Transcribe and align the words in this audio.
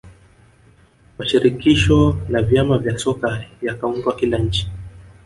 mashirikisho 1.17 2.11
na 2.29 2.41
vyama 2.41 2.77
vya 2.77 2.97
soka 2.97 3.43
yakaundwa 3.61 4.15
kila 4.15 4.37
nchi 4.37 4.71